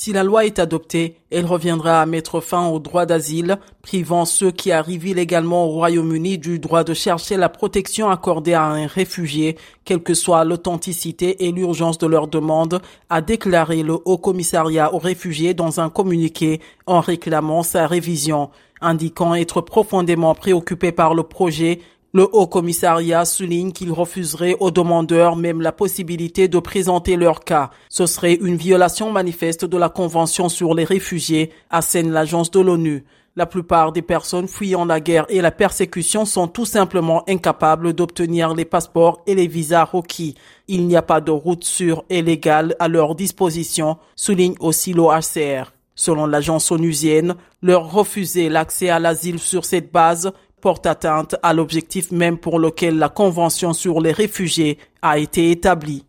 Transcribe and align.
Si 0.00 0.12
la 0.12 0.22
loi 0.22 0.46
est 0.46 0.60
adoptée, 0.60 1.16
elle 1.32 1.44
reviendra 1.44 2.00
à 2.00 2.06
mettre 2.06 2.40
fin 2.40 2.68
au 2.68 2.78
droit 2.78 3.04
d'asile, 3.04 3.58
privant 3.82 4.26
ceux 4.26 4.52
qui 4.52 4.70
arrivent 4.70 5.08
illégalement 5.08 5.64
au 5.64 5.70
Royaume-Uni 5.70 6.38
du 6.38 6.60
droit 6.60 6.84
de 6.84 6.94
chercher 6.94 7.36
la 7.36 7.48
protection 7.48 8.08
accordée 8.08 8.54
à 8.54 8.62
un 8.62 8.86
réfugié, 8.86 9.58
quelle 9.84 10.04
que 10.04 10.14
soit 10.14 10.44
l'authenticité 10.44 11.44
et 11.44 11.50
l'urgence 11.50 11.98
de 11.98 12.06
leur 12.06 12.28
demande, 12.28 12.80
a 13.10 13.20
déclaré 13.20 13.82
le 13.82 13.98
Haut 14.04 14.18
Commissariat 14.18 14.94
aux 14.94 14.98
réfugiés 14.98 15.52
dans 15.52 15.80
un 15.80 15.90
communiqué 15.90 16.60
en 16.86 17.00
réclamant 17.00 17.64
sa 17.64 17.88
révision, 17.88 18.50
indiquant 18.80 19.34
être 19.34 19.62
profondément 19.62 20.36
préoccupé 20.36 20.92
par 20.92 21.12
le 21.14 21.24
projet 21.24 21.80
le 22.14 22.26
Haut 22.32 22.46
Commissariat 22.46 23.26
souligne 23.26 23.72
qu'il 23.72 23.92
refuserait 23.92 24.56
aux 24.60 24.70
demandeurs 24.70 25.36
même 25.36 25.60
la 25.60 25.72
possibilité 25.72 26.48
de 26.48 26.58
présenter 26.58 27.16
leur 27.16 27.40
cas. 27.40 27.70
Ce 27.90 28.06
serait 28.06 28.34
une 28.34 28.56
violation 28.56 29.12
manifeste 29.12 29.66
de 29.66 29.76
la 29.76 29.90
Convention 29.90 30.48
sur 30.48 30.74
les 30.74 30.84
réfugiés, 30.84 31.50
assène 31.68 32.10
l'agence 32.10 32.50
de 32.50 32.60
l'ONU. 32.60 33.04
La 33.36 33.44
plupart 33.44 33.92
des 33.92 34.02
personnes 34.02 34.48
fuyant 34.48 34.86
la 34.86 35.00
guerre 35.00 35.26
et 35.28 35.42
la 35.42 35.50
persécution 35.50 36.24
sont 36.24 36.48
tout 36.48 36.64
simplement 36.64 37.22
incapables 37.28 37.92
d'obtenir 37.92 38.54
les 38.54 38.64
passeports 38.64 39.22
et 39.26 39.34
les 39.34 39.46
visas 39.46 39.84
requis. 39.84 40.34
Il 40.66 40.86
n'y 40.86 40.96
a 40.96 41.02
pas 41.02 41.20
de 41.20 41.30
route 41.30 41.62
sûre 41.62 42.04
et 42.08 42.22
légale 42.22 42.74
à 42.80 42.88
leur 42.88 43.14
disposition, 43.14 43.98
souligne 44.16 44.56
aussi 44.60 44.94
l'OHCR. 44.94 45.72
Selon 45.94 46.26
l'agence 46.26 46.72
onusienne, 46.72 47.34
leur 47.60 47.92
refuser 47.92 48.48
l'accès 48.48 48.88
à 48.88 48.98
l'asile 48.98 49.40
sur 49.40 49.64
cette 49.64 49.92
base 49.92 50.32
porte 50.60 50.86
atteinte 50.86 51.36
à 51.42 51.52
l'objectif 51.52 52.10
même 52.10 52.38
pour 52.38 52.58
lequel 52.58 52.98
la 52.98 53.08
Convention 53.08 53.72
sur 53.72 54.00
les 54.00 54.12
réfugiés 54.12 54.78
a 55.02 55.18
été 55.18 55.50
établie. 55.50 56.04